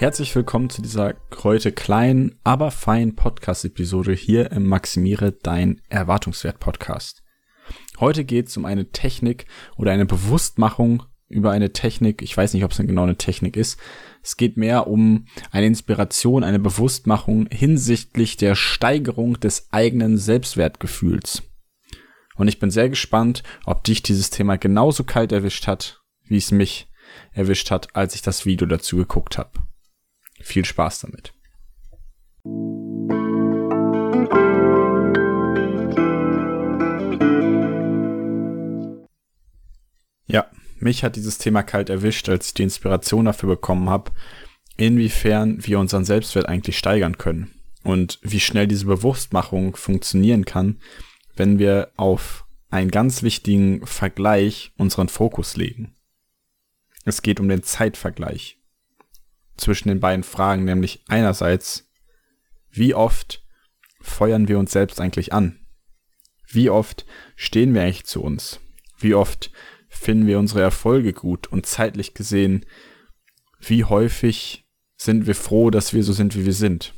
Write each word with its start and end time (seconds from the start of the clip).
Herzlich 0.00 0.34
willkommen 0.34 0.70
zu 0.70 0.80
dieser 0.80 1.14
heute 1.42 1.72
kleinen, 1.72 2.36
aber 2.42 2.70
feinen 2.70 3.16
Podcast-Episode 3.16 4.14
hier 4.14 4.50
im 4.50 4.64
Maximiere 4.64 5.32
dein 5.32 5.82
Erwartungswert 5.90 6.58
Podcast. 6.58 7.22
Heute 7.98 8.24
geht 8.24 8.48
es 8.48 8.56
um 8.56 8.64
eine 8.64 8.92
Technik 8.92 9.44
oder 9.76 9.92
eine 9.92 10.06
Bewusstmachung 10.06 11.02
über 11.28 11.50
eine 11.50 11.74
Technik. 11.74 12.22
Ich 12.22 12.34
weiß 12.34 12.54
nicht, 12.54 12.64
ob 12.64 12.70
es 12.70 12.78
genau 12.78 13.02
eine 13.02 13.18
Technik 13.18 13.58
ist. 13.58 13.78
Es 14.22 14.38
geht 14.38 14.56
mehr 14.56 14.86
um 14.86 15.26
eine 15.50 15.66
Inspiration, 15.66 16.44
eine 16.44 16.60
Bewusstmachung 16.60 17.46
hinsichtlich 17.50 18.38
der 18.38 18.54
Steigerung 18.54 19.38
des 19.38 19.70
eigenen 19.70 20.16
Selbstwertgefühls. 20.16 21.42
Und 22.36 22.48
ich 22.48 22.58
bin 22.58 22.70
sehr 22.70 22.88
gespannt, 22.88 23.42
ob 23.66 23.84
dich 23.84 24.02
dieses 24.02 24.30
Thema 24.30 24.56
genauso 24.56 25.04
kalt 25.04 25.30
erwischt 25.30 25.66
hat, 25.66 26.00
wie 26.24 26.38
es 26.38 26.52
mich 26.52 26.88
erwischt 27.32 27.70
hat, 27.70 27.94
als 27.94 28.14
ich 28.14 28.22
das 28.22 28.46
Video 28.46 28.66
dazu 28.66 28.96
geguckt 28.96 29.36
habe. 29.36 29.50
Viel 30.40 30.64
Spaß 30.64 31.00
damit. 31.00 31.32
Ja, 40.26 40.46
mich 40.78 41.04
hat 41.04 41.16
dieses 41.16 41.38
Thema 41.38 41.62
kalt 41.62 41.90
erwischt, 41.90 42.28
als 42.28 42.48
ich 42.48 42.54
die 42.54 42.62
Inspiration 42.62 43.26
dafür 43.26 43.50
bekommen 43.50 43.90
habe, 43.90 44.12
inwiefern 44.76 45.64
wir 45.66 45.78
unseren 45.78 46.04
Selbstwert 46.04 46.46
eigentlich 46.46 46.78
steigern 46.78 47.18
können 47.18 47.50
und 47.82 48.18
wie 48.22 48.40
schnell 48.40 48.66
diese 48.66 48.86
Bewusstmachung 48.86 49.76
funktionieren 49.76 50.44
kann, 50.44 50.80
wenn 51.36 51.58
wir 51.58 51.92
auf 51.96 52.44
einen 52.70 52.90
ganz 52.90 53.22
wichtigen 53.22 53.84
Vergleich 53.86 54.72
unseren 54.76 55.08
Fokus 55.08 55.56
legen. 55.56 55.94
Es 57.04 57.22
geht 57.22 57.40
um 57.40 57.48
den 57.48 57.62
Zeitvergleich 57.62 58.59
zwischen 59.60 59.88
den 59.88 60.00
beiden 60.00 60.24
Fragen, 60.24 60.64
nämlich 60.64 61.04
einerseits, 61.08 61.90
wie 62.70 62.94
oft 62.94 63.44
feuern 64.00 64.48
wir 64.48 64.58
uns 64.58 64.72
selbst 64.72 65.00
eigentlich 65.00 65.32
an? 65.32 65.66
Wie 66.46 66.70
oft 66.70 67.06
stehen 67.36 67.74
wir 67.74 67.82
eigentlich 67.82 68.06
zu 68.06 68.22
uns? 68.22 68.60
Wie 68.98 69.14
oft 69.14 69.50
finden 69.88 70.26
wir 70.26 70.38
unsere 70.38 70.62
Erfolge 70.62 71.12
gut 71.12 71.46
und 71.48 71.66
zeitlich 71.66 72.14
gesehen, 72.14 72.66
wie 73.60 73.84
häufig 73.84 74.66
sind 74.96 75.26
wir 75.26 75.34
froh, 75.34 75.70
dass 75.70 75.92
wir 75.92 76.02
so 76.02 76.12
sind, 76.12 76.34
wie 76.36 76.46
wir 76.46 76.52
sind? 76.52 76.94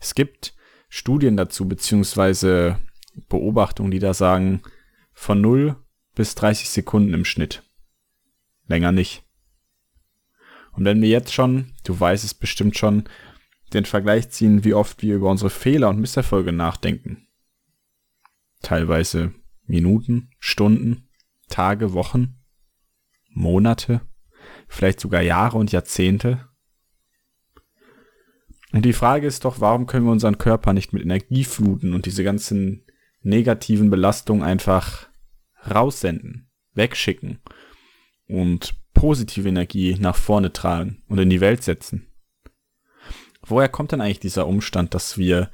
Es 0.00 0.14
gibt 0.14 0.54
Studien 0.88 1.36
dazu, 1.36 1.68
beziehungsweise 1.68 2.78
Beobachtungen, 3.28 3.90
die 3.90 3.98
da 3.98 4.14
sagen, 4.14 4.62
von 5.12 5.40
0 5.40 5.76
bis 6.14 6.34
30 6.36 6.70
Sekunden 6.70 7.14
im 7.14 7.24
Schnitt. 7.24 7.62
Länger 8.66 8.92
nicht. 8.92 9.27
Und 10.78 10.84
wenn 10.84 11.02
wir 11.02 11.08
jetzt 11.08 11.34
schon, 11.34 11.72
du 11.82 11.98
weißt 11.98 12.22
es 12.22 12.34
bestimmt 12.34 12.78
schon, 12.78 13.08
den 13.72 13.84
Vergleich 13.84 14.30
ziehen, 14.30 14.62
wie 14.62 14.74
oft 14.74 15.02
wir 15.02 15.16
über 15.16 15.28
unsere 15.28 15.50
Fehler 15.50 15.88
und 15.88 15.98
Misserfolge 15.98 16.52
nachdenken. 16.52 17.26
Teilweise 18.62 19.34
Minuten, 19.66 20.30
Stunden, 20.38 21.08
Tage, 21.48 21.94
Wochen, 21.94 22.36
Monate, 23.28 24.02
vielleicht 24.68 25.00
sogar 25.00 25.20
Jahre 25.20 25.58
und 25.58 25.72
Jahrzehnte. 25.72 26.46
Und 28.70 28.84
die 28.84 28.92
Frage 28.92 29.26
ist 29.26 29.44
doch, 29.44 29.60
warum 29.60 29.86
können 29.86 30.06
wir 30.06 30.12
unseren 30.12 30.38
Körper 30.38 30.74
nicht 30.74 30.92
mit 30.92 31.02
Energie 31.02 31.42
fluten 31.42 31.92
und 31.92 32.06
diese 32.06 32.22
ganzen 32.22 32.84
negativen 33.22 33.90
Belastungen 33.90 34.44
einfach 34.44 35.08
raussenden, 35.68 36.48
wegschicken 36.74 37.40
und 38.28 38.76
positive 38.98 39.48
Energie 39.48 39.96
nach 40.00 40.16
vorne 40.16 40.52
tragen 40.52 41.04
und 41.06 41.18
in 41.18 41.30
die 41.30 41.40
Welt 41.40 41.62
setzen. 41.62 42.08
Woher 43.42 43.68
kommt 43.68 43.92
denn 43.92 44.00
eigentlich 44.00 44.18
dieser 44.18 44.48
Umstand, 44.48 44.92
dass 44.92 45.16
wir 45.16 45.52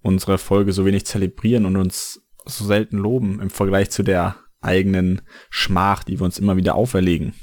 unsere 0.00 0.32
Erfolge 0.32 0.72
so 0.72 0.86
wenig 0.86 1.04
zelebrieren 1.04 1.66
und 1.66 1.76
uns 1.76 2.26
so 2.46 2.64
selten 2.64 2.96
loben 2.96 3.38
im 3.40 3.50
Vergleich 3.50 3.90
zu 3.90 4.02
der 4.02 4.36
eigenen 4.62 5.20
Schmach, 5.50 6.04
die 6.04 6.18
wir 6.18 6.24
uns 6.24 6.38
immer 6.38 6.56
wieder 6.56 6.74
auferlegen? 6.74 7.34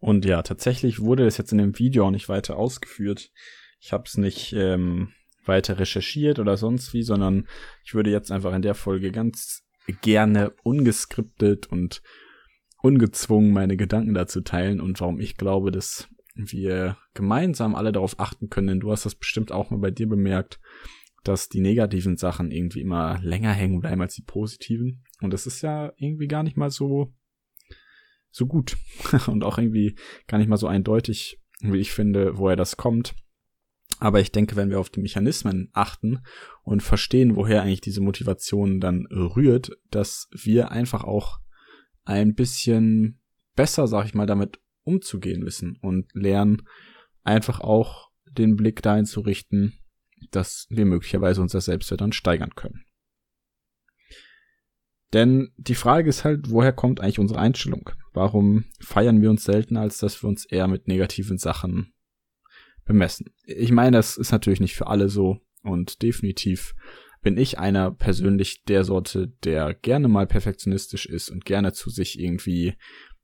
Und 0.00 0.24
ja, 0.24 0.42
tatsächlich 0.42 1.00
wurde 1.00 1.24
es 1.24 1.38
jetzt 1.38 1.52
in 1.52 1.58
dem 1.58 1.78
Video 1.78 2.06
auch 2.06 2.10
nicht 2.10 2.28
weiter 2.28 2.56
ausgeführt. 2.56 3.30
Ich 3.78 3.92
habe 3.92 4.04
es 4.06 4.16
nicht 4.16 4.52
ähm, 4.54 5.12
weiter 5.44 5.78
recherchiert 5.78 6.40
oder 6.40 6.56
sonst 6.56 6.94
wie, 6.94 7.04
sondern 7.04 7.46
ich 7.84 7.94
würde 7.94 8.10
jetzt 8.10 8.32
einfach 8.32 8.54
in 8.54 8.62
der 8.62 8.74
Folge 8.74 9.12
ganz 9.12 9.62
gerne 10.02 10.52
ungeskriptet 10.64 11.68
und 11.68 12.02
ungezwungen 12.84 13.50
meine 13.50 13.78
Gedanken 13.78 14.12
dazu 14.12 14.42
teilen 14.42 14.78
und 14.78 15.00
warum 15.00 15.18
ich 15.18 15.38
glaube, 15.38 15.72
dass 15.72 16.06
wir 16.34 16.98
gemeinsam 17.14 17.74
alle 17.74 17.92
darauf 17.92 18.20
achten 18.20 18.50
können, 18.50 18.66
denn 18.66 18.80
du 18.80 18.92
hast 18.92 19.06
das 19.06 19.14
bestimmt 19.14 19.52
auch 19.52 19.70
mal 19.70 19.78
bei 19.78 19.90
dir 19.90 20.06
bemerkt, 20.06 20.60
dass 21.22 21.48
die 21.48 21.60
negativen 21.60 22.18
Sachen 22.18 22.50
irgendwie 22.50 22.82
immer 22.82 23.18
länger 23.22 23.52
hängen 23.52 23.80
bleiben 23.80 24.02
als 24.02 24.16
die 24.16 24.22
positiven. 24.22 25.02
Und 25.22 25.32
das 25.32 25.46
ist 25.46 25.62
ja 25.62 25.94
irgendwie 25.96 26.28
gar 26.28 26.42
nicht 26.42 26.58
mal 26.58 26.70
so, 26.70 27.14
so 28.30 28.44
gut. 28.46 28.76
und 29.28 29.44
auch 29.44 29.56
irgendwie 29.56 29.96
gar 30.26 30.36
nicht 30.36 30.48
mal 30.48 30.58
so 30.58 30.66
eindeutig, 30.66 31.40
wie 31.60 31.78
ich 31.78 31.90
finde, 31.90 32.36
woher 32.36 32.56
das 32.56 32.76
kommt. 32.76 33.14
Aber 33.98 34.20
ich 34.20 34.30
denke, 34.30 34.56
wenn 34.56 34.68
wir 34.68 34.78
auf 34.78 34.90
die 34.90 35.00
Mechanismen 35.00 35.70
achten 35.72 36.18
und 36.64 36.82
verstehen, 36.82 37.34
woher 37.34 37.62
eigentlich 37.62 37.80
diese 37.80 38.02
Motivation 38.02 38.78
dann 38.78 39.06
rührt, 39.06 39.70
dass 39.90 40.28
wir 40.32 40.70
einfach 40.70 41.04
auch 41.04 41.38
ein 42.04 42.34
bisschen 42.34 43.20
besser, 43.54 43.86
sag 43.86 44.06
ich 44.06 44.14
mal, 44.14 44.26
damit 44.26 44.60
umzugehen 44.84 45.44
wissen 45.44 45.78
und 45.80 46.12
lernen, 46.14 46.62
einfach 47.22 47.60
auch 47.60 48.10
den 48.30 48.56
Blick 48.56 48.82
dahin 48.82 49.06
zu 49.06 49.20
richten, 49.20 49.78
dass 50.30 50.66
wir 50.70 50.84
möglicherweise 50.84 51.40
unser 51.40 51.60
Selbstwert 51.60 52.00
dann 52.00 52.12
steigern 52.12 52.54
können. 52.54 52.84
Denn 55.12 55.52
die 55.56 55.76
Frage 55.76 56.08
ist 56.08 56.24
halt, 56.24 56.50
woher 56.50 56.72
kommt 56.72 57.00
eigentlich 57.00 57.20
unsere 57.20 57.38
Einstellung? 57.38 57.90
Warum 58.12 58.64
feiern 58.80 59.22
wir 59.22 59.30
uns 59.30 59.44
seltener, 59.44 59.82
als 59.82 59.98
dass 59.98 60.22
wir 60.22 60.28
uns 60.28 60.44
eher 60.44 60.66
mit 60.66 60.88
negativen 60.88 61.38
Sachen 61.38 61.94
bemessen? 62.84 63.32
Ich 63.44 63.70
meine, 63.70 63.96
das 63.96 64.16
ist 64.16 64.32
natürlich 64.32 64.60
nicht 64.60 64.74
für 64.74 64.88
alle 64.88 65.08
so 65.08 65.40
und 65.62 66.02
definitiv 66.02 66.74
bin 67.24 67.38
ich 67.38 67.58
einer 67.58 67.90
persönlich 67.90 68.64
der 68.64 68.84
Sorte, 68.84 69.28
der 69.42 69.72
gerne 69.72 70.08
mal 70.08 70.26
perfektionistisch 70.26 71.06
ist 71.06 71.30
und 71.30 71.46
gerne 71.46 71.72
zu 71.72 71.88
sich 71.88 72.20
irgendwie 72.20 72.74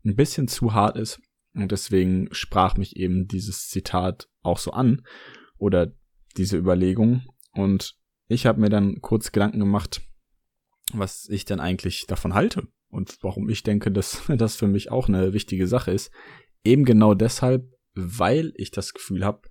ein 0.05 0.16
bisschen 0.16 0.49
zu 0.49 0.72
hart 0.72 0.97
ist. 0.97 1.21
Und 1.55 1.71
deswegen 1.71 2.28
sprach 2.33 2.77
mich 2.77 2.97
eben 2.97 3.28
dieses 3.28 3.69
Zitat 3.69 4.28
auch 4.43 4.59
so 4.59 4.71
an 4.71 5.03
oder 5.59 5.93
diese 6.38 6.56
Überlegung. 6.56 7.27
Und 7.53 7.94
ich 8.27 8.47
habe 8.47 8.61
mir 8.61 8.71
dann 8.71 9.03
kurz 9.03 9.33
Gedanken 9.33 9.61
gemacht, 9.61 10.00
was 10.94 11.28
ich 11.28 11.44
dann 11.44 11.61
eigentlich 11.61 12.06
davon 12.06 12.32
halte 12.32 12.67
und 12.88 13.19
warum 13.21 13.50
ich 13.50 13.62
denke, 13.65 13.93
dass 13.93 14.22
das 14.28 14.56
für 14.56 14.67
mich 14.67 14.91
auch 14.91 15.09
eine 15.09 15.34
wichtige 15.34 15.67
Sache 15.67 15.91
ist. 15.91 16.11
Eben 16.65 16.87
genau 16.87 17.12
deshalb, 17.12 17.71
weil 17.93 18.55
ich 18.56 18.71
das 18.71 18.94
Gefühl 18.94 19.27
habe, 19.27 19.43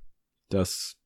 dass 0.49 0.98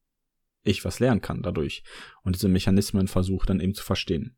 ich 0.64 0.86
was 0.86 1.00
lernen 1.00 1.22
kann 1.22 1.42
dadurch 1.42 1.84
und 2.24 2.36
diese 2.36 2.50
Mechanismen 2.50 3.08
versuche 3.08 3.46
dann 3.46 3.60
eben 3.60 3.74
zu 3.74 3.84
verstehen. 3.84 4.38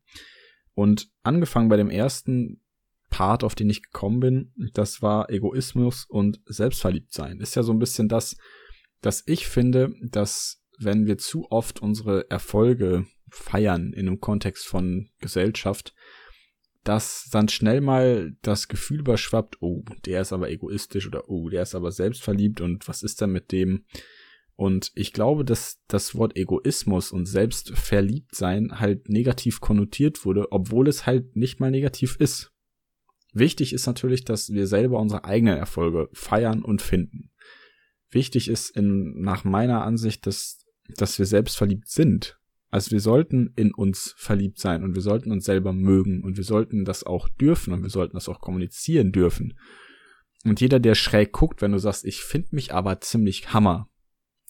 Und 0.74 1.08
angefangen 1.22 1.68
bei 1.68 1.76
dem 1.76 1.90
ersten 1.90 2.60
Part, 3.08 3.44
auf 3.44 3.54
den 3.54 3.70
ich 3.70 3.82
gekommen 3.82 4.20
bin, 4.20 4.52
das 4.74 5.00
war 5.00 5.30
Egoismus 5.30 6.04
und 6.04 6.40
Selbstverliebtsein. 6.44 7.40
Ist 7.40 7.54
ja 7.54 7.62
so 7.62 7.72
ein 7.72 7.78
bisschen 7.78 8.08
das, 8.08 8.36
dass 9.00 9.22
ich 9.26 9.46
finde, 9.46 9.94
dass 10.02 10.62
wenn 10.78 11.06
wir 11.06 11.16
zu 11.16 11.50
oft 11.50 11.80
unsere 11.80 12.28
Erfolge 12.30 13.06
feiern 13.30 13.92
in 13.92 14.06
einem 14.06 14.20
Kontext 14.20 14.66
von 14.66 15.08
Gesellschaft, 15.20 15.94
dass 16.84 17.28
dann 17.32 17.48
schnell 17.48 17.80
mal 17.80 18.36
das 18.42 18.68
Gefühl 18.68 19.00
überschwappt, 19.00 19.60
oh, 19.60 19.84
der 20.04 20.20
ist 20.20 20.32
aber 20.32 20.50
egoistisch 20.50 21.06
oder 21.06 21.28
oh, 21.28 21.48
der 21.48 21.62
ist 21.62 21.74
aber 21.74 21.90
selbstverliebt 21.90 22.60
und 22.60 22.86
was 22.86 23.02
ist 23.02 23.20
denn 23.20 23.32
mit 23.32 23.50
dem? 23.50 23.84
Und 24.56 24.90
ich 24.94 25.12
glaube, 25.12 25.44
dass 25.44 25.82
das 25.86 26.14
Wort 26.14 26.36
Egoismus 26.36 27.12
und 27.12 27.26
Selbstverliebtsein 27.26 28.80
halt 28.80 29.08
negativ 29.10 29.60
konnotiert 29.60 30.24
wurde, 30.24 30.50
obwohl 30.50 30.88
es 30.88 31.04
halt 31.04 31.36
nicht 31.36 31.60
mal 31.60 31.70
negativ 31.70 32.16
ist. 32.18 32.52
Wichtig 33.34 33.74
ist 33.74 33.86
natürlich, 33.86 34.24
dass 34.24 34.48
wir 34.48 34.66
selber 34.66 34.98
unsere 34.98 35.26
eigenen 35.26 35.58
Erfolge 35.58 36.08
feiern 36.14 36.62
und 36.62 36.80
finden. 36.80 37.32
Wichtig 38.10 38.48
ist 38.48 38.74
in, 38.74 39.20
nach 39.20 39.44
meiner 39.44 39.84
Ansicht, 39.84 40.26
dass, 40.26 40.64
dass 40.96 41.18
wir 41.18 41.26
selbstverliebt 41.26 41.88
sind. 41.88 42.38
Also 42.70 42.92
wir 42.92 43.00
sollten 43.00 43.52
in 43.56 43.74
uns 43.74 44.14
verliebt 44.16 44.58
sein 44.58 44.82
und 44.82 44.94
wir 44.94 45.02
sollten 45.02 45.32
uns 45.32 45.44
selber 45.44 45.74
mögen 45.74 46.24
und 46.24 46.38
wir 46.38 46.44
sollten 46.44 46.86
das 46.86 47.04
auch 47.04 47.28
dürfen 47.28 47.74
und 47.74 47.82
wir 47.82 47.90
sollten 47.90 48.16
das 48.16 48.28
auch 48.28 48.40
kommunizieren 48.40 49.12
dürfen. 49.12 49.58
Und 50.44 50.62
jeder, 50.62 50.80
der 50.80 50.94
schräg 50.94 51.32
guckt, 51.32 51.60
wenn 51.60 51.72
du 51.72 51.78
sagst, 51.78 52.06
ich 52.06 52.22
finde 52.22 52.48
mich 52.52 52.72
aber 52.72 53.00
ziemlich 53.02 53.52
Hammer, 53.52 53.90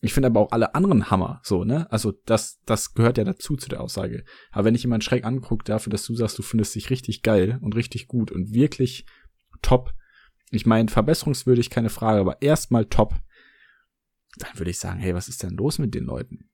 ich 0.01 0.13
finde 0.13 0.27
aber 0.27 0.41
auch 0.41 0.53
alle 0.53 0.75
anderen 0.75 1.11
Hammer, 1.11 1.41
so, 1.43 1.65
ne? 1.65 1.91
Also 1.91 2.13
das, 2.27 2.61
das 2.67 2.93
gehört 2.93 3.17
ja 3.17 3.25
dazu 3.25 3.57
zu 3.57 3.69
der 3.69 3.81
Aussage. 3.81 4.25
Aber 4.51 4.65
wenn 4.65 4.75
ich 4.75 4.83
jemanden 4.83 5.03
schräg 5.03 5.25
angucke 5.25 5.65
dafür, 5.65 5.91
dass 5.91 6.05
du 6.05 6.15
sagst, 6.15 6.39
du 6.39 6.43
findest 6.43 6.75
dich 6.75 6.91
richtig 6.91 7.23
geil 7.23 7.59
und 7.63 7.75
richtig 7.75 8.07
gut 8.07 8.31
und 8.31 8.53
wirklich 8.53 9.07
top, 9.63 9.95
ich 10.51 10.67
meine, 10.67 10.89
verbesserungswürdig, 10.89 11.71
keine 11.71 11.89
Frage, 11.89 12.21
aber 12.21 12.43
erstmal 12.43 12.85
top, 12.85 13.15
dann 14.37 14.59
würde 14.59 14.71
ich 14.71 14.79
sagen, 14.79 15.01
hey, 15.01 15.15
was 15.15 15.29
ist 15.29 15.43
denn 15.43 15.57
los 15.57 15.79
mit 15.79 15.95
den 15.95 16.05
Leuten? 16.05 16.51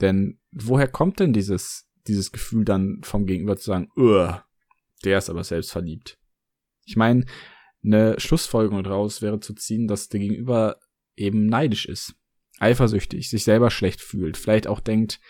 Denn 0.00 0.38
woher 0.52 0.88
kommt 0.88 1.18
denn 1.18 1.32
dieses, 1.32 1.90
dieses 2.06 2.30
Gefühl 2.30 2.64
dann 2.64 3.00
vom 3.02 3.26
Gegenüber 3.26 3.56
zu 3.56 3.66
sagen, 3.66 3.88
der 5.04 5.18
ist 5.18 5.30
aber 5.30 5.42
selbst 5.42 5.72
verliebt? 5.72 6.18
Ich 6.84 6.96
meine, 6.96 7.26
eine 7.82 8.18
Schlussfolgerung 8.20 8.84
daraus 8.84 9.20
wäre 9.20 9.40
zu 9.40 9.52
ziehen, 9.54 9.88
dass 9.88 10.08
der 10.08 10.20
Gegenüber 10.20 10.78
eben 11.16 11.46
neidisch 11.46 11.86
ist, 11.86 12.14
eifersüchtig, 12.58 13.28
sich 13.28 13.44
selber 13.44 13.70
schlecht 13.70 14.00
fühlt, 14.00 14.36
vielleicht 14.36 14.66
auch 14.66 14.80
denkt, 14.80 15.20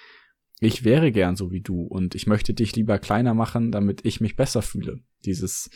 ich 0.61 0.85
wäre 0.85 1.13
gern 1.13 1.37
so 1.37 1.51
wie 1.51 1.61
du 1.61 1.83
und 1.83 2.15
ich 2.15 2.27
möchte 2.27 2.55
dich 2.55 2.75
lieber 2.77 2.99
kleiner 2.99 3.35
machen, 3.35 3.73
damit 3.73 4.05
ich 4.05 4.21
mich 4.21 4.37
besser 4.37 4.63
fühle. 4.63 5.01
Dieses 5.25 5.71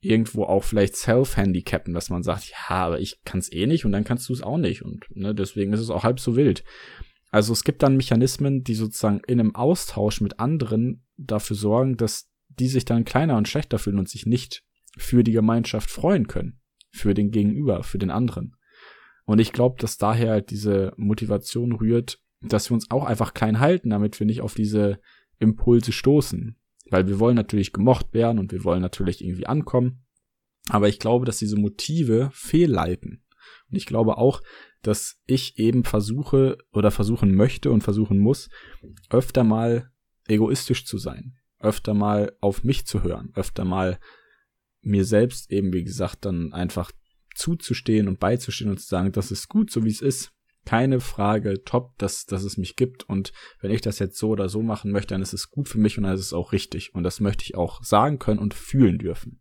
irgendwo 0.00 0.44
auch 0.44 0.64
vielleicht 0.64 0.96
self-handicappen, 0.96 1.92
dass 1.92 2.08
man 2.08 2.22
sagt, 2.22 2.50
ja, 2.50 2.76
aber 2.76 3.00
ich 3.00 3.20
kann's 3.24 3.52
eh 3.52 3.66
nicht 3.66 3.84
und 3.84 3.92
dann 3.92 4.04
kannst 4.04 4.28
du 4.28 4.32
es 4.32 4.42
auch 4.42 4.56
nicht 4.56 4.82
und 4.82 5.04
ne, 5.10 5.34
deswegen 5.34 5.72
ist 5.72 5.80
es 5.80 5.90
auch 5.90 6.04
halb 6.04 6.18
so 6.18 6.36
wild. 6.36 6.64
Also 7.30 7.52
es 7.52 7.62
gibt 7.62 7.82
dann 7.82 7.96
Mechanismen, 7.96 8.64
die 8.64 8.74
sozusagen 8.74 9.20
in 9.26 9.38
einem 9.38 9.54
Austausch 9.54 10.20
mit 10.20 10.40
anderen 10.40 11.06
dafür 11.16 11.54
sorgen, 11.54 11.96
dass 11.96 12.28
die 12.48 12.68
sich 12.68 12.84
dann 12.84 13.04
kleiner 13.04 13.36
und 13.36 13.46
schlechter 13.46 13.78
fühlen 13.78 13.98
und 13.98 14.08
sich 14.08 14.26
nicht 14.26 14.64
für 14.96 15.22
die 15.22 15.32
Gemeinschaft 15.32 15.90
freuen 15.90 16.26
können, 16.26 16.60
für 16.90 17.14
den 17.14 17.30
Gegenüber, 17.30 17.84
für 17.84 17.98
den 17.98 18.10
anderen. 18.10 18.56
Und 19.24 19.38
ich 19.38 19.52
glaube, 19.52 19.80
dass 19.80 19.98
daher 19.98 20.30
halt 20.30 20.50
diese 20.50 20.92
Motivation 20.96 21.72
rührt, 21.72 22.20
dass 22.40 22.70
wir 22.70 22.74
uns 22.74 22.90
auch 22.90 23.04
einfach 23.04 23.34
klein 23.34 23.60
halten, 23.60 23.90
damit 23.90 24.18
wir 24.18 24.26
nicht 24.26 24.40
auf 24.40 24.54
diese 24.54 24.98
Impulse 25.38 25.92
stoßen. 25.92 26.56
Weil 26.90 27.06
wir 27.06 27.20
wollen 27.20 27.36
natürlich 27.36 27.72
gemocht 27.72 28.12
werden 28.12 28.38
und 28.38 28.52
wir 28.52 28.64
wollen 28.64 28.82
natürlich 28.82 29.24
irgendwie 29.24 29.46
ankommen. 29.46 30.04
Aber 30.68 30.88
ich 30.88 30.98
glaube, 30.98 31.26
dass 31.26 31.38
diese 31.38 31.56
Motive 31.56 32.30
fehlleiten. 32.32 33.22
Und 33.70 33.76
ich 33.76 33.86
glaube 33.86 34.18
auch, 34.18 34.42
dass 34.82 35.20
ich 35.26 35.58
eben 35.58 35.84
versuche 35.84 36.58
oder 36.72 36.90
versuchen 36.90 37.34
möchte 37.34 37.70
und 37.70 37.82
versuchen 37.82 38.18
muss, 38.18 38.48
öfter 39.10 39.44
mal 39.44 39.90
egoistisch 40.26 40.84
zu 40.84 40.98
sein, 40.98 41.36
öfter 41.58 41.94
mal 41.94 42.36
auf 42.40 42.64
mich 42.64 42.86
zu 42.86 43.02
hören, 43.02 43.30
öfter 43.34 43.64
mal 43.64 43.98
mir 44.80 45.04
selbst 45.04 45.50
eben, 45.50 45.72
wie 45.72 45.84
gesagt, 45.84 46.24
dann 46.24 46.52
einfach 46.52 46.92
zuzustehen 47.34 48.08
und 48.08 48.20
beizustehen 48.20 48.70
und 48.70 48.78
zu 48.78 48.86
sagen, 48.86 49.12
das 49.12 49.30
ist 49.30 49.48
gut, 49.48 49.70
so 49.70 49.84
wie 49.84 49.90
es 49.90 50.00
ist. 50.00 50.32
Keine 50.66 51.00
Frage, 51.00 51.64
top, 51.64 51.96
dass, 51.98 52.26
dass 52.26 52.44
es 52.44 52.58
mich 52.58 52.76
gibt. 52.76 53.08
Und 53.08 53.32
wenn 53.60 53.70
ich 53.70 53.80
das 53.80 53.98
jetzt 53.98 54.18
so 54.18 54.28
oder 54.28 54.48
so 54.48 54.62
machen 54.62 54.92
möchte, 54.92 55.14
dann 55.14 55.22
ist 55.22 55.32
es 55.32 55.50
gut 55.50 55.68
für 55.68 55.78
mich 55.78 55.96
und 55.96 56.04
dann 56.04 56.14
ist 56.14 56.20
es 56.20 56.32
auch 56.32 56.52
richtig. 56.52 56.94
Und 56.94 57.02
das 57.02 57.20
möchte 57.20 57.44
ich 57.44 57.54
auch 57.54 57.82
sagen 57.82 58.18
können 58.18 58.38
und 58.38 58.54
fühlen 58.54 58.98
dürfen. 58.98 59.40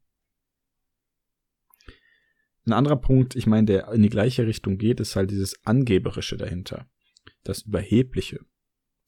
Ein 2.66 2.74
anderer 2.74 2.98
Punkt, 2.98 3.36
ich 3.36 3.48
meine, 3.48 3.66
der 3.66 3.92
in 3.92 4.04
die 4.04 4.10
gleiche 4.10 4.46
Richtung 4.46 4.78
geht, 4.78 5.00
ist 5.00 5.16
halt 5.16 5.32
dieses 5.32 5.66
Angeberische 5.66 6.38
dahinter. 6.38 6.88
Das 7.44 7.64
Überhebliche. 7.64 8.40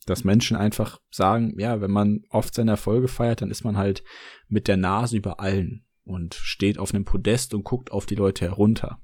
Dass 0.05 0.23
Menschen 0.23 0.57
einfach 0.57 0.99
sagen, 1.11 1.57
ja, 1.59 1.79
wenn 1.79 1.91
man 1.91 2.23
oft 2.29 2.55
seine 2.55 2.71
Erfolge 2.71 3.07
feiert, 3.07 3.41
dann 3.41 3.51
ist 3.51 3.63
man 3.63 3.77
halt 3.77 4.03
mit 4.47 4.67
der 4.67 4.77
Nase 4.77 5.15
über 5.15 5.39
allen 5.39 5.85
und 6.03 6.35
steht 6.35 6.77
auf 6.77 6.93
einem 6.93 7.05
Podest 7.05 7.53
und 7.53 7.63
guckt 7.63 7.91
auf 7.91 8.05
die 8.05 8.15
Leute 8.15 8.45
herunter. 8.45 9.01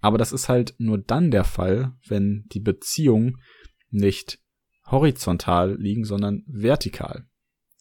Aber 0.00 0.18
das 0.18 0.32
ist 0.32 0.48
halt 0.48 0.74
nur 0.78 0.98
dann 0.98 1.30
der 1.30 1.44
Fall, 1.44 1.92
wenn 2.06 2.44
die 2.52 2.60
Beziehungen 2.60 3.40
nicht 3.90 4.40
horizontal 4.86 5.76
liegen, 5.76 6.04
sondern 6.04 6.44
vertikal. 6.46 7.26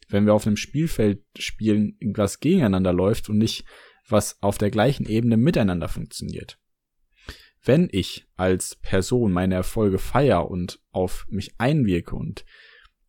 Wenn 0.10 0.26
wir 0.26 0.34
auf 0.34 0.48
einem 0.48 0.58
Spielfeld 0.58 1.24
spielen, 1.38 1.98
was 2.16 2.40
gegeneinander 2.40 2.94
läuft 2.94 3.30
und 3.30 3.38
nicht 3.38 3.66
was 4.08 4.42
auf 4.42 4.58
der 4.58 4.72
gleichen 4.72 5.06
Ebene 5.06 5.38
miteinander 5.38 5.90
funktioniert. 5.90 6.60
Wenn 7.64 7.90
ich 7.92 8.26
als 8.36 8.78
Person 8.78 9.34
meine 9.34 9.56
Erfolge 9.56 9.98
feier 9.98 10.50
und 10.50 10.80
auf 10.92 11.28
mich 11.30 11.60
einwirke 11.60 12.16
und 12.16 12.46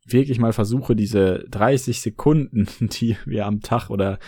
wirklich 0.03 0.39
mal 0.39 0.53
versuche, 0.53 0.95
diese 0.95 1.45
30 1.49 2.01
Sekunden, 2.01 2.67
die 2.79 3.17
wir 3.25 3.45
am 3.45 3.61
Tag 3.61 3.89
oder 3.89 4.19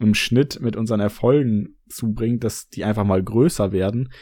im 0.00 0.14
Schnitt 0.14 0.60
mit 0.60 0.76
unseren 0.76 1.00
Erfolgen 1.00 1.76
zubringen, 1.88 2.40
dass 2.40 2.68
die 2.68 2.84
einfach 2.84 3.04
mal 3.04 3.22
größer 3.22 3.72
werden. 3.72 4.12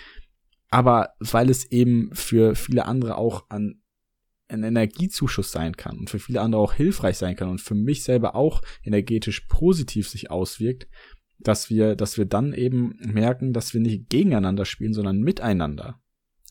Aber 0.71 1.11
weil 1.21 1.51
es 1.51 1.71
eben 1.71 2.11
für 2.13 2.55
viele 2.55 2.87
andere 2.87 3.17
auch 3.17 3.49
an 3.51 3.83
ein 4.49 4.63
Energiezuschuss 4.63 5.51
sein 5.51 5.77
kann 5.77 5.99
und 5.99 6.11
für 6.11 6.19
viele 6.19 6.41
andere 6.41 6.61
auch 6.61 6.73
hilfreich 6.73 7.19
sein 7.19 7.37
kann 7.37 7.49
und 7.49 7.61
für 7.61 7.75
mich 7.75 8.05
selber 8.05 8.37
auch 8.37 8.63
energetisch 8.85 9.41
positiv 9.49 10.09
sich 10.09 10.31
auswirkt, 10.31 10.87
dass 11.39 11.69
wir, 11.69 11.97
dass 11.97 12.17
wir 12.17 12.27
dann 12.27 12.53
eben 12.53 12.97
merken, 13.01 13.53
dass 13.53 13.75
wir 13.75 13.81
nicht 13.81 14.09
gegeneinander 14.09 14.65
spielen, 14.65 14.95
sondern 14.95 15.21
miteinander. 15.21 16.01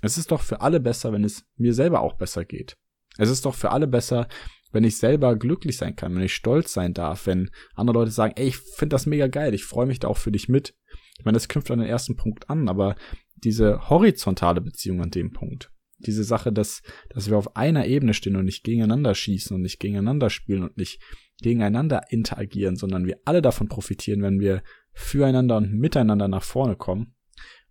Es 0.01 0.17
ist 0.17 0.31
doch 0.31 0.41
für 0.41 0.61
alle 0.61 0.79
besser, 0.79 1.13
wenn 1.13 1.23
es 1.23 1.45
mir 1.55 1.73
selber 1.73 2.01
auch 2.01 2.17
besser 2.17 2.45
geht. 2.45 2.77
Es 3.17 3.29
ist 3.29 3.45
doch 3.45 3.55
für 3.55 3.71
alle 3.71 3.87
besser, 3.87 4.27
wenn 4.75 4.83
ich 4.83 4.97
selber 4.97 5.37
glücklich 5.37 5.77
sein 5.77 5.95
kann, 5.95 6.13
wenn 6.15 6.21
ich 6.21 6.35
stolz 6.35 6.73
sein 6.73 6.93
darf, 6.93 7.27
wenn 7.27 7.49
andere 7.75 7.99
Leute 7.99 8.11
sagen, 8.11 8.33
ey, 8.35 8.49
ich 8.49 8.57
finde 8.57 8.93
das 8.93 9.05
mega 9.05 9.27
geil, 9.27 9.53
ich 9.53 9.63
freue 9.63 9.85
mich 9.85 9.99
da 9.99 10.09
auch 10.09 10.17
für 10.17 10.33
dich 10.33 10.49
mit. 10.49 10.75
Ich 11.17 11.23
meine, 11.23 11.37
das 11.37 11.47
knüpft 11.47 11.71
an 11.71 11.79
den 11.79 11.87
ersten 11.87 12.17
Punkt 12.17 12.49
an, 12.49 12.67
aber 12.67 12.97
diese 13.35 13.89
horizontale 13.89 14.59
Beziehung 14.59 15.01
an 15.01 15.11
dem 15.11 15.31
Punkt, 15.31 15.71
diese 15.97 16.25
Sache, 16.25 16.51
dass, 16.51 16.81
dass 17.09 17.29
wir 17.29 17.37
auf 17.37 17.55
einer 17.55 17.87
Ebene 17.87 18.13
stehen 18.13 18.35
und 18.35 18.43
nicht 18.43 18.65
gegeneinander 18.65 19.15
schießen 19.15 19.55
und 19.55 19.61
nicht 19.61 19.79
gegeneinander 19.79 20.29
spielen 20.29 20.63
und 20.63 20.75
nicht 20.75 21.01
gegeneinander 21.41 22.01
interagieren, 22.09 22.75
sondern 22.75 23.05
wir 23.05 23.19
alle 23.23 23.41
davon 23.41 23.69
profitieren, 23.69 24.21
wenn 24.23 24.41
wir 24.41 24.61
füreinander 24.91 25.55
und 25.55 25.71
miteinander 25.71 26.27
nach 26.27 26.43
vorne 26.43 26.75
kommen 26.75 27.15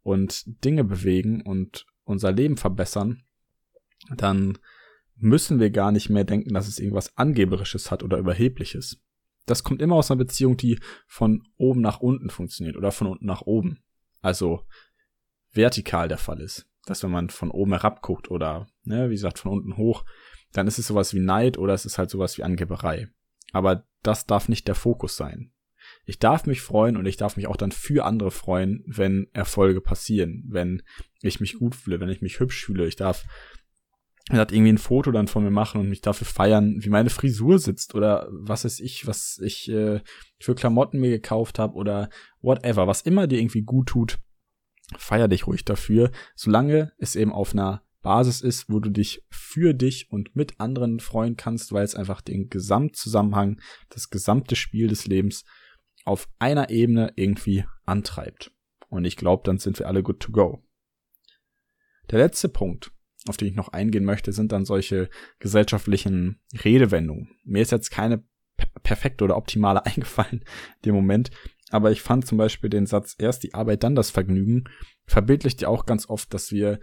und 0.03 0.43
Dinge 0.65 0.85
bewegen 0.85 1.43
und 1.43 1.85
unser 2.05 2.33
Leben 2.33 2.56
verbessern, 2.56 3.25
dann 4.17 4.56
müssen 5.17 5.61
wir 5.61 5.71
gar 5.71 5.93
nicht 5.93 6.11
mehr 6.11 6.25
denken, 6.25 6.55
dass 6.55 6.69
es 6.69 6.79
irgendwas 6.79 7.17
Angeberisches 7.17 7.91
hat 7.91 8.03
oder 8.03 8.19
Überhebliches. 8.19 9.01
Das 9.47 9.63
kommt 9.63 9.83
immer 9.83 9.97
aus 9.97 10.11
einer 10.11 10.19
Beziehung, 10.19 10.57
die 10.57 10.79
von 11.07 11.47
oben 11.57 11.81
nach 11.81 12.01
unten 12.01 12.31
funktioniert 12.31 12.77
oder 12.77 12.93
von 12.93 13.07
unten 13.07 13.27
nach 13.27 13.43
oben. 13.43 13.83
Also 14.21 14.65
vertikal 15.53 16.09
der 16.09 16.19
Fall 16.19 16.41
ist. 16.41 16.67
Dass 16.87 17.03
wenn 17.03 17.11
man 17.11 17.31
von 17.31 17.51
oben 17.51 17.73
herab 17.73 18.03
guckt 18.03 18.31
oder, 18.31 18.67
ne, 18.83 19.09
wie 19.11 19.15
gesagt, 19.15 19.39
von 19.39 19.53
unten 19.53 19.77
hoch, 19.77 20.05
dann 20.53 20.67
ist 20.67 20.79
es 20.79 20.87
sowas 20.87 21.15
wie 21.15 21.21
Neid 21.21 21.59
oder 21.59 21.75
es 21.75 21.85
ist 21.85 21.99
halt 21.99 22.11
sowas 22.11 22.37
wie 22.39 22.43
Angeberei. 22.43 23.09
Aber 23.53 23.87
das 24.03 24.27
darf 24.27 24.49
nicht 24.49 24.69
der 24.69 24.75
Fokus 24.75 25.17
sein. 25.17 25.53
Ich 26.06 26.19
darf 26.19 26.47
mich 26.47 26.61
freuen 26.61 26.97
und 26.97 27.06
ich 27.06 27.17
darf 27.17 27.37
mich 27.37 27.47
auch 27.47 27.56
dann 27.56 27.73
für 27.73 28.05
andere 28.05 28.31
freuen, 28.31 28.83
wenn 28.87 29.29
Erfolge 29.33 29.81
passieren, 29.81 30.44
wenn 30.49 30.83
ich 31.21 31.41
mich 31.41 31.55
gut 31.55 31.75
fühle, 31.75 32.01
wenn 32.01 32.09
ich 32.09 32.23
mich 32.23 32.41
hübsch 32.41 32.65
fühle. 32.65 32.87
Ich 32.87 32.97
darf 32.97 33.25
er 34.31 34.39
hat 34.39 34.53
irgendwie 34.53 34.73
ein 34.73 34.79
Foto 34.79 35.13
dann 35.13 35.29
von 35.29 35.45
mir 35.45 35.51
machen 35.51 35.81
und 35.81 35.89
mich 35.89 36.01
dafür 36.01 36.27
feiern, 36.27 36.77
wie 36.79 36.89
meine 36.89 37.11
Frisur 37.11 37.59
sitzt 37.59 37.95
oder 37.95 38.27
was 38.31 38.65
weiß 38.65 38.81
ich, 38.81 39.07
was 39.07 39.39
ich 39.43 39.69
äh, 39.71 40.01
für 40.41 40.55
Klamotten 40.55 40.99
mir 40.99 41.11
gekauft 41.11 41.59
habe 41.59 41.75
oder 41.75 42.09
whatever, 42.41 42.87
was 42.87 43.03
immer 43.03 43.27
dir 43.27 43.39
irgendwie 43.39 43.63
gut 43.63 43.89
tut, 43.89 44.19
feier 44.97 45.29
dich 45.29 45.47
ruhig 45.47 45.65
dafür, 45.65 46.11
solange 46.35 46.93
es 46.99 47.17
eben 47.17 47.33
auf 47.33 47.53
einer 47.53 47.83
Basis 48.01 48.41
ist, 48.41 48.71
wo 48.71 48.81
du 48.81 48.91
dich 48.91 49.23
für 49.31 49.75
dich 49.75 50.11
und 50.11 50.37
mit 50.37 50.61
anderen 50.61 51.01
freuen 51.01 51.37
kannst, 51.37 51.73
weil 51.73 51.85
es 51.85 51.95
einfach 51.95 52.21
den 52.21 52.49
Gesamtzusammenhang, 52.49 53.61
das 53.89 54.11
gesamte 54.11 54.57
Spiel 54.57 54.89
des 54.89 55.07
Lebens 55.07 55.45
auf 56.05 56.29
einer 56.39 56.71
Ebene 56.71 57.13
irgendwie 57.17 57.65
antreibt. 57.85 58.53
Und 58.89 59.07
ich 59.07 59.17
glaube, 59.17 59.43
dann 59.45 59.59
sind 59.59 59.79
wir 59.79 59.89
alle 59.89 60.03
good 60.03 60.21
to 60.21 60.33
go. 60.33 60.63
Der 62.11 62.19
letzte 62.19 62.51
Punkt, 62.51 62.93
auf 63.29 63.37
die 63.37 63.47
ich 63.47 63.55
noch 63.55 63.69
eingehen 63.69 64.05
möchte, 64.05 64.33
sind 64.33 64.53
dann 64.53 64.65
solche 64.65 65.09
gesellschaftlichen 65.39 66.41
Redewendungen. 66.63 67.31
Mir 67.45 67.63
ist 67.63 67.73
jetzt 67.73 67.91
keine 67.91 68.25
perfekte 68.83 69.25
oder 69.25 69.37
optimale 69.37 69.85
eingefallen 69.87 70.41
in 70.41 70.83
dem 70.87 70.95
Moment, 70.95 71.31
aber 71.71 71.91
ich 71.91 72.03
fand 72.03 72.27
zum 72.27 72.39
Beispiel 72.39 72.71
den 72.71 72.87
Satz 72.87 73.15
erst 73.19 73.43
die 73.43 73.55
Arbeit, 73.55 73.83
dann 73.83 73.95
das 73.95 74.11
Vergnügen, 74.11 74.65
verbildlicht 75.07 75.63
ja 75.63 75.69
auch 75.69 75.87
ganz 75.87 76.09
oft, 76.09 76.33
dass 76.35 76.53
wir 76.53 76.81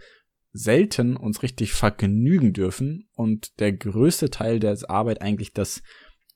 selten 0.52 1.16
uns 1.16 1.42
richtig 1.42 1.72
vergnügen 1.72 2.52
dürfen 2.52 3.08
und 3.14 3.58
der 3.58 3.72
größte 3.72 4.30
Teil 4.30 4.60
der 4.60 4.78
Arbeit 4.90 5.22
eigentlich 5.22 5.52
das 5.52 5.82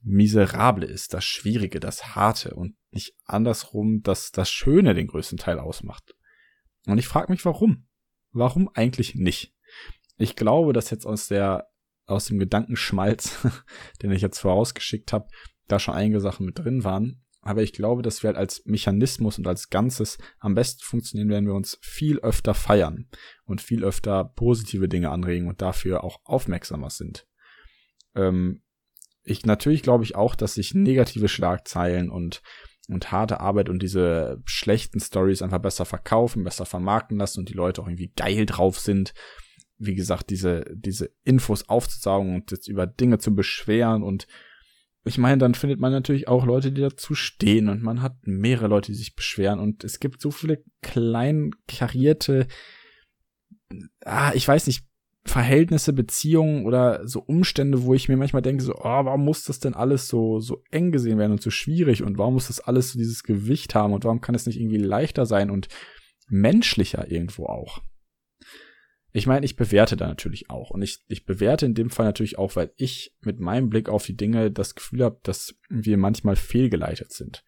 Miserable 0.03 0.87
ist, 0.87 1.15
das 1.15 1.25
Schwierige, 1.25 1.81
das 1.81 2.15
Harte 2.15 2.55
und 2.55 2.77
nicht 2.93 3.15
andersrum, 3.25 4.03
dass 4.03 4.31
das 4.31 4.51
Schöne 4.51 4.95
den 4.95 5.09
größten 5.09 5.37
Teil 5.37 5.59
ausmacht. 5.59 6.15
Und 6.87 6.99
ich 6.99 7.09
frage 7.09 7.33
mich, 7.33 7.45
warum? 7.45 7.89
Warum 8.31 8.71
eigentlich 8.73 9.17
nicht? 9.17 9.56
Ich 10.17 10.37
glaube, 10.37 10.73
dass 10.73 10.91
jetzt 10.91 11.07
aus 11.07 11.29
der 11.29 11.69
aus 12.07 12.27
dem 12.27 12.39
Gedankenschmalz, 12.39 13.47
den 14.03 14.13
ich 14.13 14.23
jetzt 14.23 14.39
vorausgeschickt 14.39 15.13
habe, 15.13 15.29
da 15.69 15.79
schon 15.79 15.95
einige 15.95 16.21
Sachen 16.21 16.47
mit 16.47 16.59
drin 16.59 16.85
waren. 16.85 17.23
Aber 17.43 17.63
ich 17.63 17.73
glaube, 17.73 18.03
dass 18.03 18.23
wir 18.23 18.29
halt 18.29 18.37
als 18.37 18.65
Mechanismus 18.65 19.39
und 19.39 19.47
als 19.47 19.71
Ganzes 19.71 20.19
am 20.41 20.55
besten 20.55 20.83
funktionieren, 20.83 21.29
wenn 21.29 21.47
wir 21.47 21.55
uns 21.55 21.79
viel 21.81 22.19
öfter 22.21 22.55
feiern 22.55 23.09
und 23.45 23.61
viel 23.61 23.85
öfter 23.85 24.25
positive 24.25 24.89
Dinge 24.89 25.11
anregen 25.11 25.49
und 25.49 25.63
dafür 25.63 26.03
auch 26.03 26.19
aufmerksamer 26.25 26.91
sind. 26.91 27.27
Ähm, 28.17 28.63
ich 29.23 29.45
natürlich 29.45 29.83
glaube 29.83 30.05
ich 30.05 30.17
auch, 30.17 30.35
dass 30.35 30.55
sich 30.55 30.75
negative 30.75 31.29
Schlagzeilen 31.29 32.11
und 32.11 32.43
und 32.89 33.11
harte 33.11 33.41
Arbeit 33.41 33.69
und 33.69 33.83
diese 33.83 34.41
schlechten 34.45 35.01
Stories 35.01 35.43
einfach 35.43 35.59
besser 35.59 35.85
verkaufen, 35.85 36.45
besser 36.45 36.67
vermarkten 36.67 37.19
lassen 37.19 37.41
und 37.41 37.49
die 37.49 37.55
Leute 37.55 37.83
auch 37.83 37.89
irgendwie 37.89 38.13
geil 38.15 38.47
drauf 38.47 38.79
sind 38.79 39.13
wie 39.79 39.95
gesagt, 39.95 40.31
diese, 40.31 40.65
diese 40.75 41.11
Infos 41.25 41.69
aufzusaugen 41.69 42.35
und 42.35 42.51
jetzt 42.51 42.69
über 42.69 42.87
Dinge 42.87 43.19
zu 43.19 43.35
beschweren 43.35 44.03
und 44.03 44.27
ich 45.05 45.19
meine, 45.19 45.39
dann 45.39 45.55
findet 45.55 45.79
man 45.79 45.93
natürlich 45.93 46.27
auch 46.27 46.45
Leute, 46.45 46.73
die 46.73 46.81
dazu 46.81 47.15
stehen 47.15 47.69
und 47.69 47.81
man 47.81 48.03
hat 48.03 48.17
mehrere 48.27 48.67
Leute, 48.67 48.91
die 48.91 48.99
sich 48.99 49.15
beschweren 49.15 49.61
und 49.61 49.85
es 49.85 50.01
gibt 50.01 50.21
so 50.21 50.33
viele 50.33 50.65
klein 50.83 51.53
karierte, 51.69 52.49
ah, 54.05 54.33
ich 54.35 54.47
weiß 54.47 54.67
nicht, 54.67 54.85
Verhältnisse, 55.25 55.93
Beziehungen 55.93 56.67
oder 56.67 57.07
so 57.07 57.21
Umstände, 57.21 57.83
wo 57.83 57.95
ich 57.95 58.09
mir 58.09 58.17
manchmal 58.17 58.43
denke, 58.43 58.63
so, 58.63 58.75
oh, 58.75 58.83
warum 58.83 59.25
muss 59.25 59.45
das 59.45 59.59
denn 59.59 59.75
alles 59.75 60.09
so, 60.09 60.41
so 60.41 60.63
eng 60.71 60.93
gesehen 60.93 61.19
werden 61.19 61.33
und 61.33 61.43
so 61.43 61.51
schwierig 61.51 62.03
und 62.03 62.19
warum 62.19 62.35
muss 62.35 62.49
das 62.49 62.61
alles 62.61 62.93
so 62.93 62.99
dieses 62.99 63.23
Gewicht 63.23 63.75
haben 63.75 63.93
und 63.93 64.05
warum 64.05 64.21
kann 64.21 64.35
es 64.35 64.47
nicht 64.47 64.59
irgendwie 64.59 64.79
leichter 64.79 65.27
sein 65.27 65.51
und 65.51 65.69
menschlicher 66.29 67.11
irgendwo 67.11 67.47
auch? 67.47 67.81
Ich 69.17 69.27
meine, 69.27 69.47
ich 69.47 69.57
bewerte 69.57 69.97
da 69.97 70.09
natürlich 70.09 70.51
auch 70.51 70.69
und 70.69 70.83
ich, 70.83 71.03
ich 71.09 71.25
bewerte 71.25 71.65
in 71.65 71.73
dem 71.73 71.89
Fall 71.89 72.05
natürlich 72.05 72.37
auch, 72.37 72.55
weil 72.55 72.71
ich 72.77 73.17
mit 73.23 73.41
meinem 73.41 73.71
Blick 73.71 73.89
auf 73.89 74.05
die 74.05 74.15
Dinge 74.15 74.51
das 74.51 74.75
Gefühl 74.75 75.03
habe, 75.03 75.19
dass 75.23 75.55
wir 75.71 75.97
manchmal 75.97 76.37
fehlgeleitet 76.37 77.13
sind. 77.13 77.43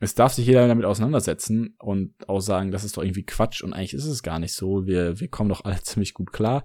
Es 0.00 0.16
darf 0.16 0.32
sich 0.32 0.44
jeder 0.44 0.66
damit 0.66 0.84
auseinandersetzen 0.84 1.76
und 1.78 2.28
auch 2.28 2.40
sagen, 2.40 2.72
das 2.72 2.82
ist 2.82 2.96
doch 2.96 3.04
irgendwie 3.04 3.22
Quatsch 3.22 3.62
und 3.62 3.74
eigentlich 3.74 3.94
ist 3.94 4.06
es 4.06 4.24
gar 4.24 4.40
nicht 4.40 4.54
so. 4.54 4.84
Wir, 4.84 5.20
wir 5.20 5.28
kommen 5.28 5.50
doch 5.50 5.64
alle 5.64 5.80
ziemlich 5.82 6.14
gut 6.14 6.32
klar. 6.32 6.64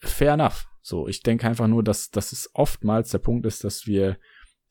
Fair 0.00 0.34
enough. 0.34 0.66
So, 0.82 1.08
ich 1.08 1.22
denke 1.22 1.46
einfach 1.46 1.66
nur, 1.66 1.82
dass, 1.82 2.10
dass 2.10 2.32
es 2.32 2.50
oftmals 2.52 3.08
der 3.08 3.20
Punkt 3.20 3.46
ist, 3.46 3.64
dass 3.64 3.86
wir 3.86 4.18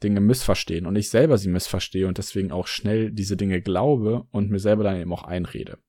Dinge 0.04 0.20
missverstehen 0.20 0.86
und 0.86 0.96
ich 0.96 1.10
selber 1.10 1.40
sie 1.40 1.50
missverstehe 1.50 2.08
und 2.08 2.20
deswegen 2.20 2.52
auch 2.52 2.68
schnell 2.68 3.12
diese 3.12 3.36
Dinge 3.36 3.64
glaube 3.64 4.28
und 4.30 4.52
mir 4.52 4.60
selber 4.60 4.84
dann 4.84 5.02
eben 5.02 5.12
auch 5.12 5.24
einrede. 5.24 5.80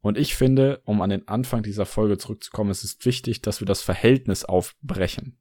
Und 0.00 0.16
ich 0.16 0.34
finde, 0.34 0.80
um 0.84 1.02
an 1.02 1.10
den 1.10 1.26
Anfang 1.26 1.62
dieser 1.62 1.86
Folge 1.86 2.18
zurückzukommen, 2.18 2.70
es 2.70 2.84
ist 2.84 3.04
wichtig, 3.04 3.42
dass 3.42 3.60
wir 3.60 3.66
das 3.66 3.82
Verhältnis 3.82 4.44
aufbrechen. 4.44 5.40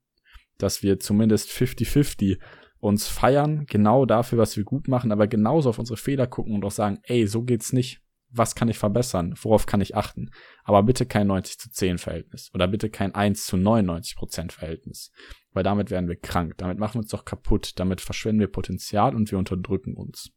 Dass 0.57 0.81
wir 0.81 0.99
zumindest 0.99 1.49
50-50 1.49 2.39
uns 2.79 3.07
feiern, 3.07 3.65
genau 3.67 4.05
dafür, 4.05 4.37
was 4.37 4.55
wir 4.57 4.63
gut 4.63 4.87
machen, 4.87 5.11
aber 5.11 5.27
genauso 5.27 5.69
auf 5.69 5.79
unsere 5.79 5.97
Fehler 5.97 6.27
gucken 6.27 6.55
und 6.55 6.65
auch 6.65 6.71
sagen, 6.71 6.99
ey, 7.03 7.27
so 7.27 7.43
geht's 7.43 7.73
nicht. 7.73 8.01
Was 8.29 8.55
kann 8.55 8.67
ich 8.67 8.77
verbessern? 8.77 9.35
Worauf 9.41 9.65
kann 9.65 9.79
ich 9.79 9.95
achten? 9.95 10.31
Aber 10.63 10.83
bitte 10.83 11.05
kein 11.05 11.27
90 11.27 11.59
zu 11.59 11.69
10 11.71 11.97
Verhältnis 11.97 12.49
oder 12.53 12.67
bitte 12.67 12.89
kein 12.89 13.15
1 13.15 13.45
zu 13.45 13.55
99 13.55 14.17
Prozent 14.17 14.53
Verhältnis. 14.53 15.11
Weil 15.53 15.63
damit 15.63 15.91
werden 15.91 16.09
wir 16.09 16.17
krank. 16.17 16.55
Damit 16.57 16.77
machen 16.77 16.95
wir 16.95 17.01
uns 17.01 17.11
doch 17.11 17.23
kaputt. 17.23 17.79
Damit 17.79 18.01
verschwenden 18.01 18.41
wir 18.41 18.47
Potenzial 18.47 19.15
und 19.15 19.31
wir 19.31 19.37
unterdrücken 19.37 19.95
uns. 19.95 20.31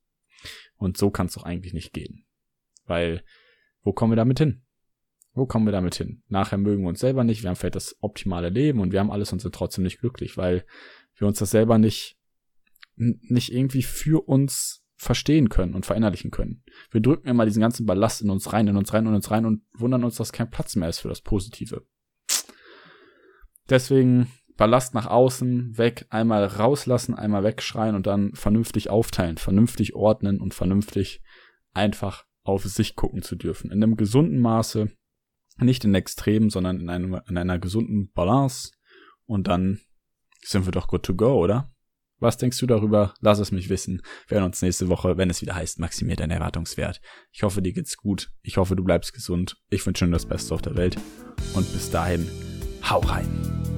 Und 0.76 0.96
so 0.96 1.10
kann 1.10 1.26
es 1.26 1.34
doch 1.34 1.42
eigentlich 1.42 1.74
nicht 1.74 1.92
gehen. 1.92 2.26
Weil, 2.86 3.24
wo 3.82 3.92
kommen 3.92 4.12
wir 4.12 4.16
damit 4.16 4.38
hin? 4.38 4.62
Wo 5.32 5.46
kommen 5.46 5.66
wir 5.66 5.72
damit 5.72 5.94
hin? 5.94 6.22
Nachher 6.28 6.58
mögen 6.58 6.82
wir 6.82 6.88
uns 6.88 7.00
selber 7.00 7.24
nicht, 7.24 7.42
wir 7.42 7.50
haben 7.50 7.56
vielleicht 7.56 7.76
das 7.76 7.96
optimale 8.00 8.48
Leben 8.48 8.80
und 8.80 8.92
wir 8.92 9.00
haben 9.00 9.10
alles 9.10 9.32
und 9.32 9.40
sind 9.40 9.54
trotzdem 9.54 9.84
nicht 9.84 10.00
glücklich, 10.00 10.36
weil 10.36 10.64
wir 11.16 11.26
uns 11.26 11.38
das 11.38 11.50
selber 11.50 11.78
nicht 11.78 12.16
nicht 13.00 13.52
irgendwie 13.52 13.82
für 13.82 14.28
uns 14.28 14.84
verstehen 14.96 15.48
können 15.48 15.74
und 15.74 15.86
verinnerlichen 15.86 16.30
können. 16.30 16.62
Wir 16.90 17.00
drücken 17.00 17.28
immer 17.28 17.46
diesen 17.46 17.62
ganzen 17.62 17.86
Ballast 17.86 18.20
in 18.20 18.28
uns 18.28 18.52
rein, 18.52 18.68
in 18.68 18.76
uns 18.76 18.92
rein, 18.92 19.06
in 19.06 19.14
uns 19.14 19.30
rein 19.30 19.46
und 19.46 19.62
wundern 19.72 20.04
uns, 20.04 20.16
dass 20.16 20.32
kein 20.32 20.50
Platz 20.50 20.76
mehr 20.76 20.90
ist 20.90 20.98
für 20.98 21.08
das 21.08 21.22
Positive. 21.22 21.86
Deswegen 23.70 24.30
Ballast 24.58 24.92
nach 24.92 25.06
außen, 25.06 25.78
weg, 25.78 26.04
einmal 26.10 26.44
rauslassen, 26.44 27.14
einmal 27.14 27.44
wegschreien 27.44 27.94
und 27.94 28.06
dann 28.06 28.34
vernünftig 28.34 28.90
aufteilen, 28.90 29.38
vernünftig 29.38 29.94
ordnen 29.94 30.38
und 30.38 30.52
vernünftig 30.52 31.22
einfach 31.72 32.26
auf 32.42 32.64
sich 32.64 32.96
gucken 32.96 33.22
zu 33.22 33.36
dürfen. 33.36 33.70
In 33.70 33.82
einem 33.82 33.96
gesunden 33.96 34.40
Maße, 34.40 34.90
nicht 35.58 35.84
in 35.84 35.94
Extremen, 35.94 36.50
sondern 36.50 36.80
in, 36.80 36.88
einem, 36.88 37.20
in 37.28 37.36
einer 37.36 37.58
gesunden 37.58 38.10
Balance. 38.12 38.70
Und 39.26 39.48
dann 39.48 39.80
sind 40.42 40.64
wir 40.64 40.72
doch 40.72 40.88
good 40.88 41.02
to 41.02 41.14
go, 41.14 41.34
oder? 41.34 41.72
Was 42.18 42.36
denkst 42.36 42.58
du 42.58 42.66
darüber? 42.66 43.14
Lass 43.20 43.38
es 43.38 43.50
mich 43.50 43.70
wissen. 43.70 44.02
Wir 44.28 44.36
hören 44.36 44.46
uns 44.46 44.60
nächste 44.60 44.88
Woche, 44.88 45.16
wenn 45.16 45.30
es 45.30 45.40
wieder 45.40 45.54
heißt, 45.54 45.78
maximiert 45.78 46.20
dein 46.20 46.30
Erwartungswert. 46.30 47.00
Ich 47.32 47.42
hoffe, 47.42 47.62
dir 47.62 47.72
geht's 47.72 47.96
gut. 47.96 48.30
Ich 48.42 48.58
hoffe, 48.58 48.76
du 48.76 48.84
bleibst 48.84 49.14
gesund. 49.14 49.56
Ich 49.70 49.86
wünsche 49.86 50.04
dir 50.04 50.12
das 50.12 50.26
Beste 50.26 50.54
auf 50.54 50.60
der 50.60 50.76
Welt. 50.76 50.96
Und 51.54 51.72
bis 51.72 51.90
dahin, 51.90 52.28
hau 52.88 52.98
rein. 52.98 53.69